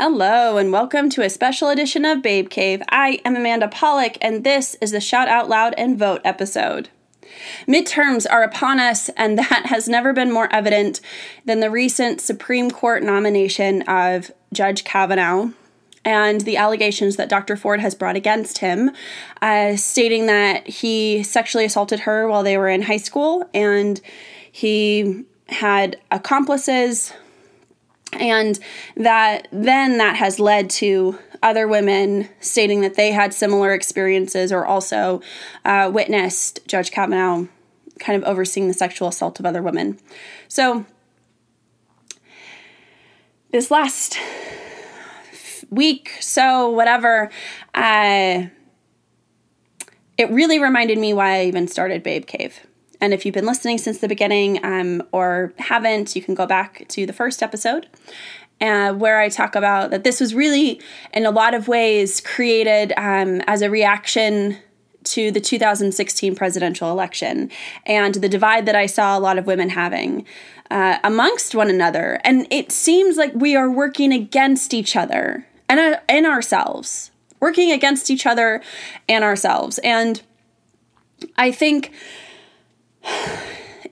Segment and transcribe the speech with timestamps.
[0.00, 2.80] Hello, and welcome to a special edition of Babe Cave.
[2.88, 6.88] I am Amanda Polick, and this is the Shout Out Loud and Vote episode.
[7.66, 11.00] Midterms are upon us, and that has never been more evident
[11.44, 15.50] than the recent Supreme Court nomination of Judge Kavanaugh
[16.04, 17.56] and the allegations that Dr.
[17.56, 18.92] Ford has brought against him,
[19.42, 24.00] uh, stating that he sexually assaulted her while they were in high school and
[24.52, 27.12] he had accomplices
[28.12, 28.58] and
[28.96, 34.66] that then that has led to other women stating that they had similar experiences or
[34.66, 35.20] also
[35.64, 37.46] uh, witnessed Judge Kavanaugh
[37.98, 39.98] kind of overseeing the sexual assault of other women.
[40.46, 40.86] So,
[43.50, 44.18] this last
[45.70, 47.30] week, so whatever,
[47.74, 48.44] uh,
[50.16, 52.66] it really reminded me why I even started Babe Cave.
[53.00, 56.86] And if you've been listening since the beginning um, or haven't, you can go back
[56.88, 57.86] to the first episode
[58.60, 60.80] uh, where I talk about that this was really,
[61.12, 64.58] in a lot of ways, created um, as a reaction
[65.04, 67.50] to the 2016 presidential election
[67.86, 70.26] and the divide that I saw a lot of women having
[70.70, 72.20] uh, amongst one another.
[72.24, 77.70] And it seems like we are working against each other and, uh, and ourselves, working
[77.70, 78.60] against each other
[79.08, 79.78] and ourselves.
[79.78, 80.20] And
[81.36, 81.92] I think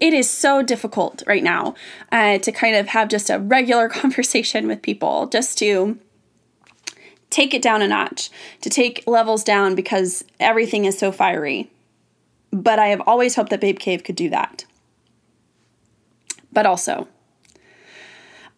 [0.00, 1.75] it is so difficult right now
[2.12, 5.98] uh, to kind of have just a regular conversation with people, just to
[7.31, 11.70] take it down a notch, to take levels down because everything is so fiery.
[12.50, 14.64] But I have always hoped that Babe Cave could do that.
[16.53, 17.09] But also,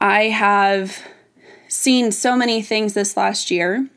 [0.00, 1.02] I have
[1.66, 3.88] seen so many things this last year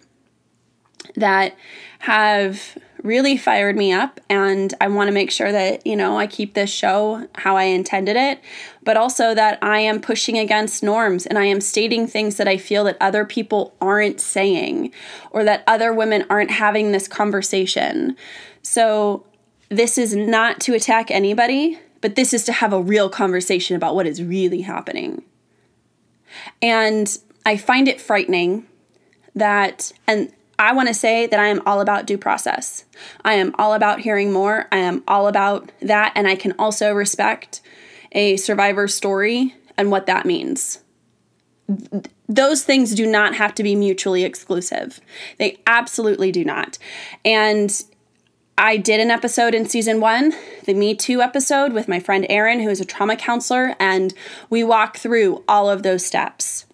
[1.15, 1.55] that
[1.99, 6.27] have really fired me up and I want to make sure that, you know, I
[6.27, 8.39] keep this show how I intended it,
[8.83, 12.57] but also that I am pushing against norms and I am stating things that I
[12.57, 14.91] feel that other people aren't saying
[15.31, 18.15] or that other women aren't having this conversation.
[18.61, 19.25] So
[19.69, 23.95] this is not to attack anybody, but this is to have a real conversation about
[23.95, 25.23] what is really happening.
[26.61, 28.67] And I find it frightening
[29.35, 32.85] that and I want to say that I am all about due process.
[33.25, 34.67] I am all about hearing more.
[34.71, 36.13] I am all about that.
[36.15, 37.61] And I can also respect
[38.11, 40.83] a survivor story and what that means.
[42.29, 45.01] Those things do not have to be mutually exclusive.
[45.39, 46.77] They absolutely do not.
[47.25, 47.83] And
[48.55, 50.31] I did an episode in season one,
[50.65, 54.13] the Me Too episode, with my friend Erin, who is a trauma counselor, and
[54.51, 56.67] we walk through all of those steps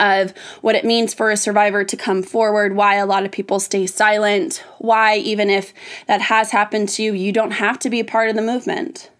[0.00, 3.60] of what it means for a survivor to come forward, why a lot of people
[3.60, 5.72] stay silent, why, even if
[6.06, 9.10] that has happened to you, you don't have to be a part of the movement.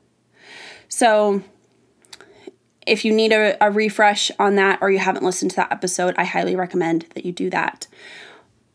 [0.89, 1.43] So,
[2.87, 6.15] if you need a, a refresh on that or you haven't listened to that episode,
[6.19, 7.87] I highly recommend that you do that.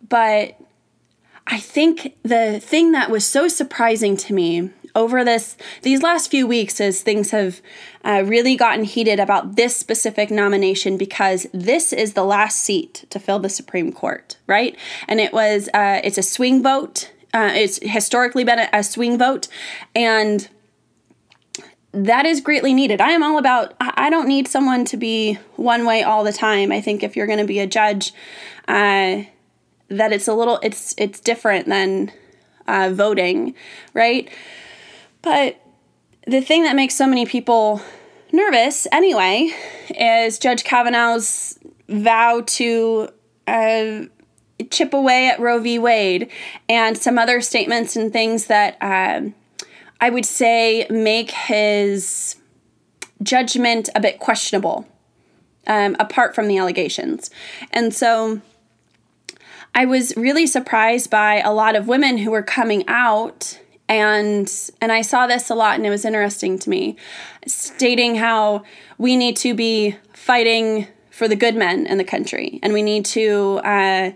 [0.07, 0.57] But
[1.45, 6.45] I think the thing that was so surprising to me over this these last few
[6.45, 7.61] weeks as things have
[8.03, 13.19] uh, really gotten heated about this specific nomination because this is the last seat to
[13.19, 14.75] fill the Supreme Court, right?
[15.07, 17.11] And it was uh, it's a swing vote.
[17.33, 19.47] Uh, it's historically been a, a swing vote,
[19.95, 20.49] and
[21.91, 22.99] that is greatly needed.
[23.01, 26.71] I am all about, I don't need someone to be one way all the time.
[26.71, 28.13] I think if you're going to be a judge,
[28.67, 29.23] uh,
[29.89, 32.11] that it's a little, it's, it's different than
[32.67, 33.55] uh, voting,
[33.93, 34.29] right?
[35.29, 35.61] But
[36.25, 37.81] the thing that makes so many people
[38.31, 39.53] nervous, anyway,
[39.89, 43.09] is Judge Kavanaugh's vow to
[43.45, 44.03] uh,
[44.71, 45.79] chip away at Roe v.
[45.79, 46.31] Wade
[46.69, 49.35] and some other statements and things that um,
[49.99, 52.37] I would say make his
[53.21, 54.87] judgment a bit questionable,
[55.67, 57.29] um, apart from the allegations.
[57.71, 58.39] And so
[59.75, 64.91] I was really surprised by a lot of women who were coming out and and
[64.91, 66.95] I saw this a lot and it was interesting to me
[67.45, 68.63] stating how
[68.97, 73.05] we need to be fighting for the good men in the country and we need
[73.05, 74.11] to uh,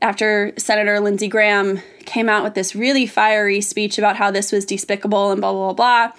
[0.00, 4.64] after Senator Lindsey Graham came out with this really fiery speech about how this was
[4.64, 6.16] despicable and blah blah blah, blah.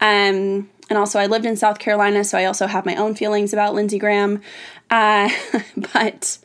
[0.00, 3.52] Um, and also I lived in South Carolina so I also have my own feelings
[3.52, 4.40] about Lindsey Graham
[4.90, 5.28] uh,
[5.92, 6.38] but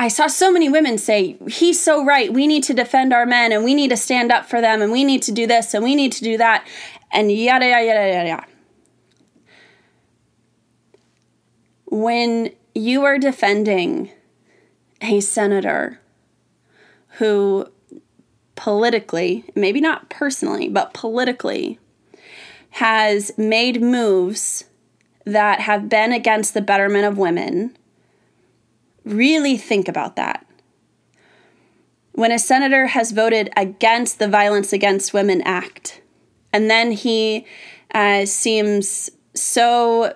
[0.00, 2.32] I saw so many women say, he's so right.
[2.32, 4.92] We need to defend our men and we need to stand up for them and
[4.92, 6.64] we need to do this and we need to do that
[7.10, 8.46] and yada, yada, yada, yada.
[11.86, 14.10] When you are defending
[15.00, 16.00] a senator
[17.16, 17.66] who
[18.54, 21.80] politically, maybe not personally, but politically,
[22.70, 24.64] has made moves
[25.24, 27.76] that have been against the betterment of women
[29.04, 30.46] Really think about that.
[32.12, 36.00] When a senator has voted against the Violence Against Women Act,
[36.52, 37.46] and then he
[37.94, 40.14] uh, seems so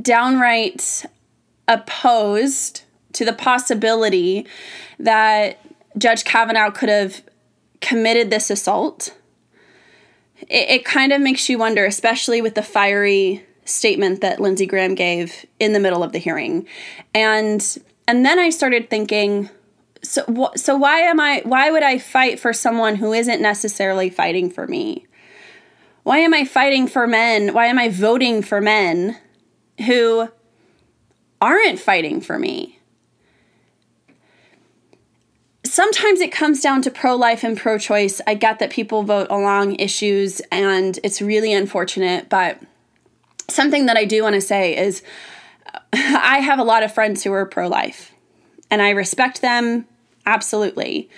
[0.00, 1.04] downright
[1.66, 2.82] opposed
[3.12, 4.46] to the possibility
[4.98, 5.58] that
[5.96, 7.22] Judge Kavanaugh could have
[7.80, 9.14] committed this assault,
[10.42, 14.94] it, it kind of makes you wonder, especially with the fiery statement that Lindsey Graham
[14.94, 16.66] gave in the middle of the hearing.
[17.14, 19.50] And and then I started thinking
[20.02, 24.50] so so why am I why would I fight for someone who isn't necessarily fighting
[24.50, 25.06] for me?
[26.02, 27.52] Why am I fighting for men?
[27.52, 29.18] Why am I voting for men
[29.86, 30.28] who
[31.40, 32.78] aren't fighting for me?
[35.64, 38.22] Sometimes it comes down to pro life and pro choice.
[38.26, 42.58] I get that people vote along issues and it's really unfortunate, but
[43.48, 45.02] something that I do want to say is
[45.92, 48.12] I have a lot of friends who are pro life
[48.70, 49.86] and I respect them
[50.28, 51.08] absolutely.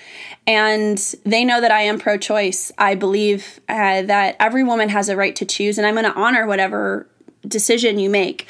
[0.46, 0.96] And
[1.26, 2.70] they know that I am pro choice.
[2.78, 6.14] I believe uh, that every woman has a right to choose, and I'm going to
[6.14, 7.08] honor whatever
[7.46, 8.46] decision you make.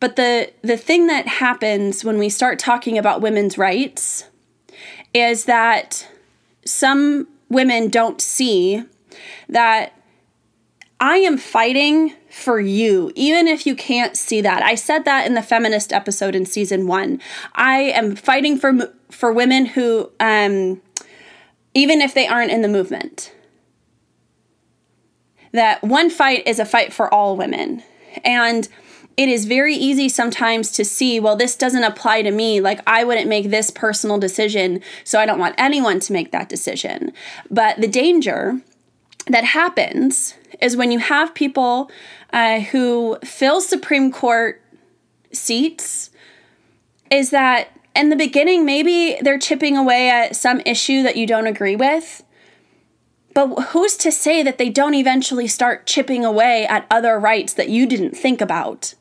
[0.00, 4.24] But the, the thing that happens when we start talking about women's rights
[5.14, 6.08] is that
[6.66, 8.82] some women don't see
[9.48, 9.92] that
[11.00, 14.62] I am fighting for you, even if you can't see that.
[14.62, 17.20] I said that in the feminist episode in season one.
[17.54, 20.82] I am fighting for for women who, um,
[21.74, 23.32] even if they aren't in the movement,
[25.52, 27.84] that one fight is a fight for all women,
[28.24, 28.68] and
[29.16, 32.60] it is very easy sometimes to see, well, this doesn't apply to me.
[32.60, 36.48] Like, I wouldn't make this personal decision, so I don't want anyone to make that
[36.48, 37.12] decision.
[37.48, 38.60] But the danger
[39.28, 41.90] that happens is when you have people
[42.32, 44.60] uh, who fill Supreme Court
[45.32, 46.10] seats,
[47.10, 51.46] is that in the beginning, maybe they're chipping away at some issue that you don't
[51.46, 52.24] agree with.
[53.34, 57.68] But who's to say that they don't eventually start chipping away at other rights that
[57.68, 58.94] you didn't think about?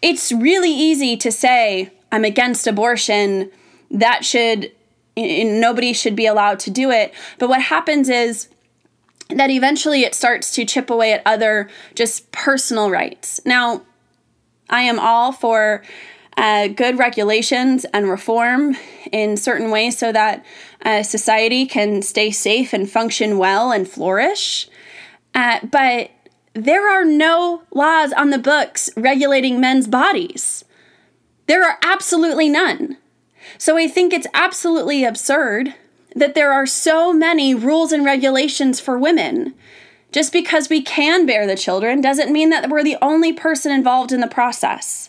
[0.00, 3.50] It's really easy to say, I'm against abortion.
[3.90, 4.72] That should,
[5.16, 7.14] nobody should be allowed to do it.
[7.38, 8.48] But what happens is,
[9.36, 13.40] that eventually it starts to chip away at other just personal rights.
[13.44, 13.82] Now,
[14.70, 15.82] I am all for
[16.36, 18.76] uh, good regulations and reform
[19.12, 20.44] in certain ways so that
[20.84, 24.68] uh, society can stay safe and function well and flourish.
[25.34, 26.10] Uh, but
[26.54, 30.64] there are no laws on the books regulating men's bodies.
[31.46, 32.96] There are absolutely none.
[33.58, 35.74] So I think it's absolutely absurd
[36.14, 39.54] that there are so many rules and regulations for women.
[40.10, 44.12] Just because we can bear the children doesn't mean that we're the only person involved
[44.12, 45.08] in the process.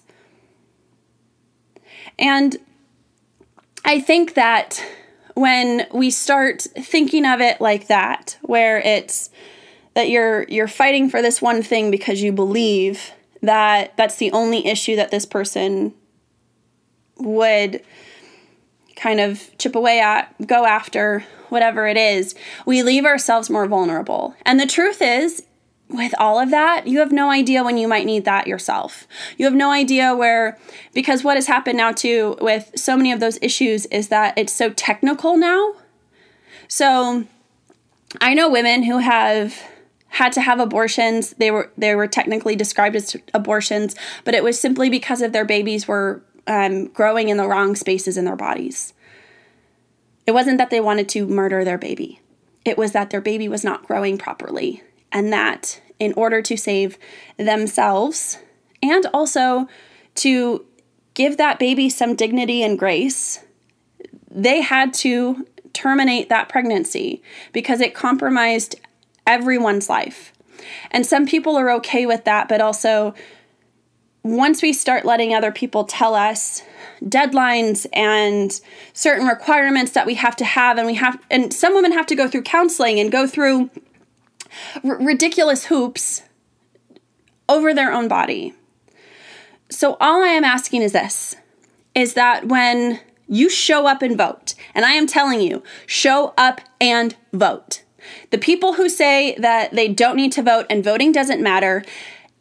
[2.17, 2.57] And
[3.83, 4.81] I think that
[5.33, 9.29] when we start thinking of it like that, where it's
[9.93, 13.11] that you're you're fighting for this one thing because you believe
[13.41, 15.93] that that's the only issue that this person
[17.17, 17.81] would
[18.95, 22.35] kind of chip away at, go after, whatever it is,
[22.65, 24.35] we leave ourselves more vulnerable.
[24.45, 25.43] And the truth is,
[25.89, 29.07] with all of that, you have no idea when you might need that yourself.
[29.37, 30.57] You have no idea where,
[30.93, 34.53] because what has happened now too with so many of those issues is that it's
[34.53, 35.73] so technical now.
[36.67, 37.25] So
[38.21, 39.61] I know women who have
[40.13, 41.31] had to have abortions.
[41.39, 45.45] They were they were technically described as abortions, but it was simply because of their
[45.45, 48.93] babies were um, growing in the wrong spaces in their bodies.
[50.25, 52.21] It wasn't that they wanted to murder their baby,
[52.65, 56.97] it was that their baby was not growing properly, and that in order to save
[57.37, 58.39] themselves
[58.81, 59.67] and also
[60.15, 60.65] to
[61.13, 63.39] give that baby some dignity and grace,
[64.29, 67.21] they had to terminate that pregnancy
[67.51, 68.75] because it compromised
[69.25, 70.33] everyone's life.
[70.91, 73.13] And some people are okay with that, but also
[74.23, 76.63] once we start letting other people tell us
[77.03, 78.61] deadlines and
[78.93, 82.15] certain requirements that we have to have and we have and some women have to
[82.15, 83.69] go through counseling and go through
[84.83, 86.23] r- ridiculous hoops
[87.49, 88.53] over their own body.
[89.69, 91.35] So all i am asking is this
[91.93, 96.61] is that when you show up and vote and i am telling you show up
[96.79, 97.83] and vote.
[98.31, 101.83] The people who say that they don't need to vote and voting doesn't matter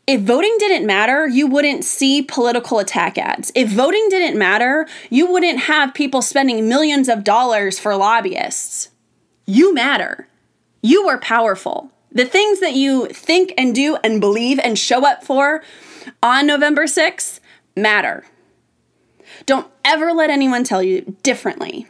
[0.06, 3.52] if voting didn't matter, you wouldn't see political attack ads.
[3.54, 8.90] If voting didn't matter, you wouldn't have people spending millions of dollars for lobbyists.
[9.46, 10.26] You matter.
[10.82, 11.92] You are powerful.
[12.10, 15.62] The things that you think and do and believe and show up for
[16.22, 17.38] on November 6th
[17.76, 18.24] matter.
[19.46, 21.86] Don't ever let anyone tell you differently.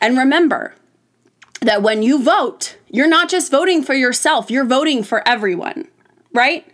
[0.00, 0.74] And remember
[1.60, 5.88] that when you vote, you're not just voting for yourself, you're voting for everyone,
[6.32, 6.66] right?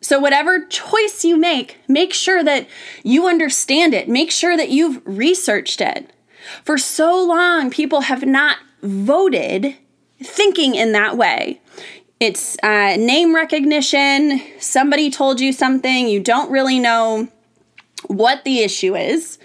[0.00, 2.66] So, whatever choice you make, make sure that
[3.02, 4.08] you understand it.
[4.08, 6.10] Make sure that you've researched it.
[6.64, 9.76] For so long, people have not voted
[10.22, 11.60] thinking in that way.
[12.18, 14.40] It's uh, name recognition.
[14.58, 17.28] Somebody told you something, you don't really know
[18.06, 19.38] what the issue is.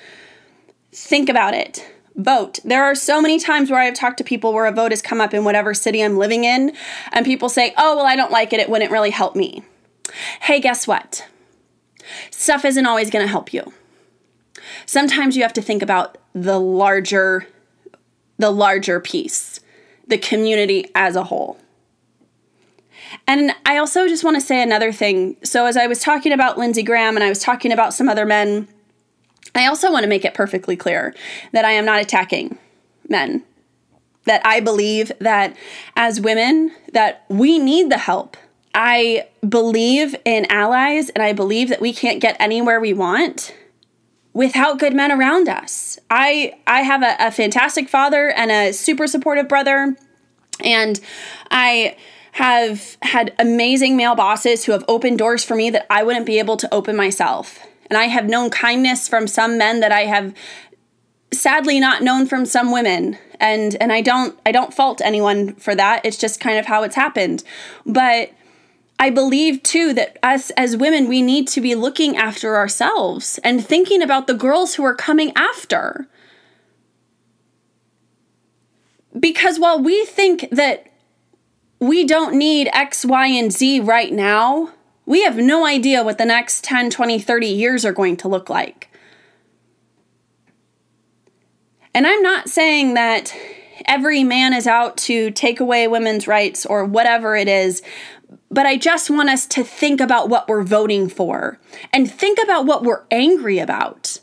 [0.92, 1.86] Think about it.
[2.16, 2.60] Vote.
[2.64, 5.20] There are so many times where I've talked to people where a vote has come
[5.20, 6.74] up in whatever city I'm living in,
[7.12, 8.62] and people say, oh, well, I don't like it.
[8.62, 9.64] It wouldn't really help me.
[10.42, 11.28] Hey, guess what?
[12.32, 13.74] Stuff isn't always going to help you.
[14.86, 17.48] Sometimes you have to think about the larger
[18.38, 19.60] the larger piece,
[20.08, 21.58] the community as a whole.
[23.28, 25.38] And I also just want to say another thing.
[25.44, 28.26] So, as I was talking about Lindsey Graham and I was talking about some other
[28.26, 28.68] men,
[29.54, 31.16] I also want to make it perfectly clear
[31.54, 32.58] that I am not attacking
[33.08, 33.44] men.
[34.26, 35.56] That I believe that
[35.96, 38.38] as women that we need the help
[38.76, 43.56] I believe in allies and I believe that we can't get anywhere we want
[44.34, 45.98] without good men around us.
[46.10, 49.96] I I have a, a fantastic father and a super supportive brother
[50.64, 51.00] and
[51.50, 51.96] I
[52.34, 56.38] have had amazing male bosses who have opened doors for me that I wouldn't be
[56.38, 57.60] able to open myself.
[57.90, 60.34] And I have known kindness from some men that I have
[61.32, 63.18] sadly not known from some women.
[63.40, 66.06] And and I don't I don't fault anyone for that.
[66.06, 67.46] It's just kind of how it's happened.
[67.86, 68.32] But
[68.98, 73.66] I believe too that us as women, we need to be looking after ourselves and
[73.66, 76.08] thinking about the girls who are coming after.
[79.18, 80.88] Because while we think that
[81.80, 84.72] we don't need X, Y, and Z right now,
[85.06, 88.50] we have no idea what the next 10, 20, 30 years are going to look
[88.50, 88.90] like.
[91.94, 93.34] And I'm not saying that
[93.86, 97.82] every man is out to take away women's rights or whatever it is.
[98.56, 101.60] But I just want us to think about what we're voting for
[101.92, 104.20] and think about what we're angry about.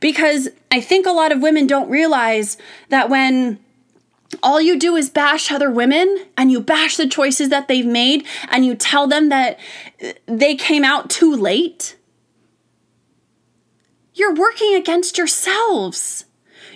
[0.00, 2.56] Because I think a lot of women don't realize
[2.88, 3.58] that when
[4.42, 8.26] all you do is bash other women and you bash the choices that they've made
[8.48, 9.58] and you tell them that
[10.24, 11.98] they came out too late,
[14.14, 16.24] you're working against yourselves.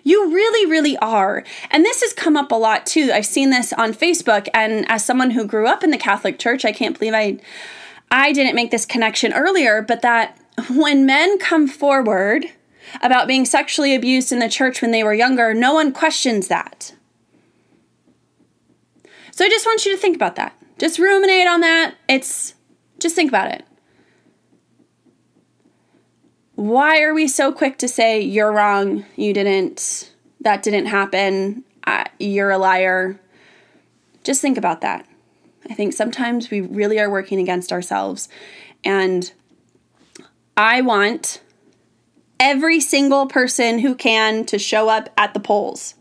[0.02, 1.44] You really, really are.
[1.70, 3.10] And this has come up a lot too.
[3.12, 4.48] I've seen this on Facebook.
[4.54, 7.38] And as someone who grew up in the Catholic Church, I can't believe I
[8.10, 10.36] I didn't make this connection earlier, but that
[10.68, 12.46] when men come forward
[13.02, 16.92] about being sexually abused in the church when they were younger, no one questions that.
[19.30, 20.56] So I just want you to think about that.
[20.78, 21.94] Just ruminate on that.
[22.08, 22.54] It's
[22.98, 23.64] just think about it.
[26.60, 30.12] Why are we so quick to say you're wrong, you didn't,
[30.42, 33.18] that didn't happen, uh, you're a liar?
[34.24, 35.06] Just think about that.
[35.70, 38.28] I think sometimes we really are working against ourselves.
[38.84, 39.32] And
[40.54, 41.40] I want
[42.38, 45.94] every single person who can to show up at the polls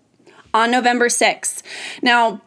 [0.54, 1.64] on November 6th.
[2.02, 2.42] Now,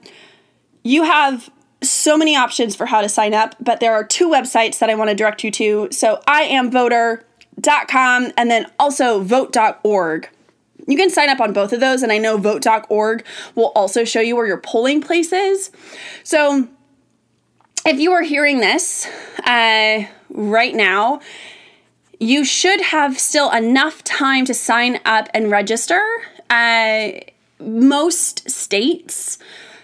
[0.85, 1.49] you have
[1.83, 4.97] so many options for how to sign up, but there are two websites that I
[4.97, 5.88] want to direct you to.
[5.92, 7.25] So I am voter
[7.56, 10.28] vote.com and then also vote.org.
[10.88, 14.21] You can sign up on both of those, and I know vote.org will also show
[14.21, 15.71] you where your polling place is.
[16.25, 16.68] So
[17.87, 19.06] if you are hearing this
[19.44, 21.21] uh, right now,
[22.18, 26.02] you should have still enough time to sign up and register.
[26.50, 27.12] Uh,
[27.61, 29.38] most states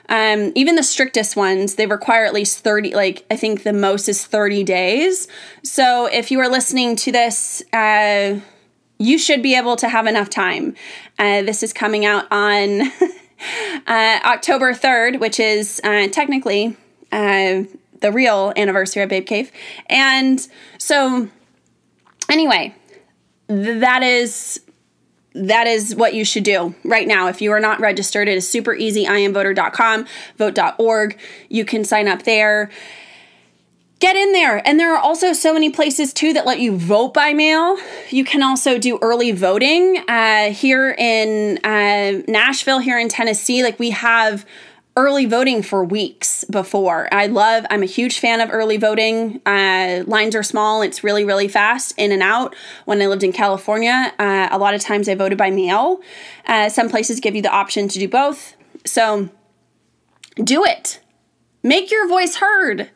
[0.09, 4.09] um, even the strictest ones, they require at least 30, like, I think the most
[4.09, 5.29] is 30 days.
[5.62, 8.41] So if you are listening to this, uh,
[8.99, 10.75] you should be able to have enough time.
[11.19, 12.83] Uh, this is coming out on
[13.87, 16.77] uh, October 3rd, which is uh, technically
[17.12, 17.65] uh,
[18.00, 19.53] the real anniversary of Babe Cave.
[19.87, 20.47] And
[20.79, 21.29] so,
[22.31, 22.75] anyway,
[23.49, 24.61] th- that is
[25.35, 27.29] that is what you should do right now.
[27.29, 29.05] If you are not registered, it is super easy.
[29.05, 30.07] iamvoter.com,
[30.37, 31.19] vote.org.
[31.49, 32.71] You can sign up there.
[34.01, 34.67] Get in there.
[34.67, 37.77] And there are also so many places too that let you vote by mail.
[38.11, 40.05] You can also do early voting.
[40.09, 44.47] Uh, here in uh, Nashville, here in Tennessee, like we have
[44.99, 47.09] early voting for weeks before.
[47.14, 49.40] I love, I'm a huge fan of early voting.
[49.47, 52.57] Uh, lines are small, it's really, really fast in and out.
[52.85, 56.00] When I lived in California, uh, a lot of times I voted by mail.
[56.49, 58.57] Uh, some places give you the option to do both.
[58.85, 59.28] So
[60.43, 60.99] do it,
[61.62, 62.90] make your voice heard.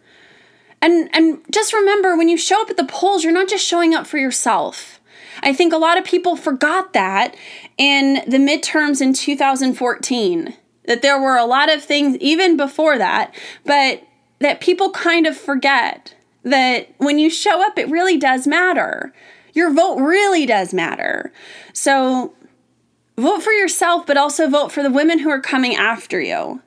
[0.80, 3.94] And and just remember when you show up at the polls, you're not just showing
[3.94, 4.98] up for yourself.
[5.40, 7.36] I think a lot of people forgot that
[7.78, 13.34] in the midterms in 2014 that there were a lot of things even before that,
[13.64, 14.02] but
[14.40, 19.12] that people kind of forget that when you show up, it really does matter.
[19.54, 21.32] Your vote really does matter.
[21.72, 22.34] So
[23.16, 26.60] vote for yourself, but also vote for the women who are coming after you.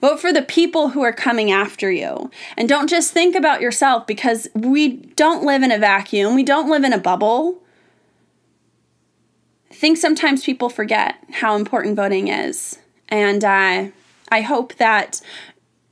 [0.00, 2.30] Vote for the people who are coming after you.
[2.56, 6.70] And don't just think about yourself because we don't live in a vacuum, we don't
[6.70, 7.60] live in a bubble.
[9.70, 12.78] I think sometimes people forget how important voting is.
[13.08, 13.88] And uh,
[14.30, 15.20] I hope that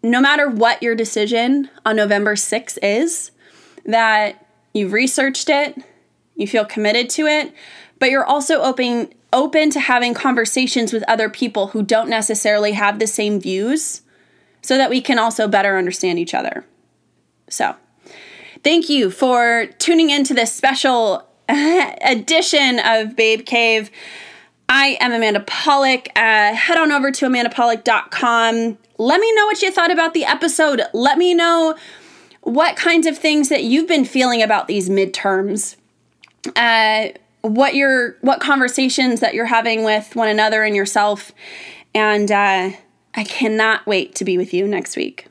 [0.03, 3.31] no matter what your decision on November 6th is,
[3.85, 5.77] that you've researched it,
[6.35, 7.53] you feel committed to it,
[7.99, 12.99] but you're also open open to having conversations with other people who don't necessarily have
[12.99, 14.03] the same views
[14.63, 16.65] so that we can also better understand each other.
[17.49, 17.75] So,
[18.63, 23.91] thank you for tuning into this special edition of Babe Cave.
[24.69, 26.09] I am Amanda Polick.
[26.17, 28.79] Uh, head on over to amandapolick.com.
[28.99, 30.83] Let me know what you thought about the episode.
[30.93, 31.77] Let me know
[32.41, 35.77] what kinds of things that you've been feeling about these midterms.
[36.55, 37.09] Uh,
[37.47, 41.33] what your what conversations that you're having with one another and yourself
[41.95, 42.71] and uh,
[43.15, 45.27] i cannot wait to be with you next week